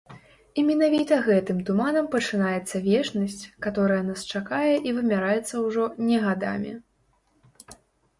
І 0.59 0.61
менавіта 0.67 1.17
гэтым 1.25 1.57
туманам 1.67 2.07
пачынаецца 2.15 2.81
вечнасць, 2.87 3.43
каторая 3.65 3.99
нас 4.07 4.23
чакае 4.39 4.73
і 4.89 4.95
вымяраецца 4.97 5.55
ўжо 5.67 5.83
не 6.09 6.17
гадамі. 6.25 6.73